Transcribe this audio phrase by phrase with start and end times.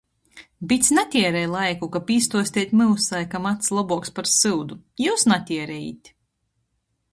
[0.69, 4.81] Bits natierej laiku, kab īstuosteit myusai, ka mads lobuoks par syudu...
[5.05, 6.15] jius natierejit!